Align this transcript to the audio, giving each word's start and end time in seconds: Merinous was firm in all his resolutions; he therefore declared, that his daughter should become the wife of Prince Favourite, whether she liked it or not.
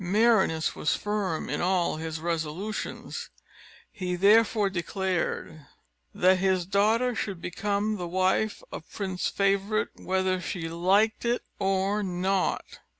Merinous 0.03 0.75
was 0.75 0.95
firm 0.95 1.47
in 1.47 1.61
all 1.61 1.97
his 1.97 2.19
resolutions; 2.19 3.29
he 3.91 4.15
therefore 4.15 4.67
declared, 4.67 5.67
that 6.11 6.39
his 6.39 6.65
daughter 6.65 7.13
should 7.13 7.39
become 7.39 7.97
the 7.97 8.07
wife 8.07 8.63
of 8.71 8.91
Prince 8.91 9.27
Favourite, 9.27 9.89
whether 9.97 10.41
she 10.41 10.67
liked 10.67 11.23
it 11.23 11.43
or 11.59 12.01
not. 12.01 12.79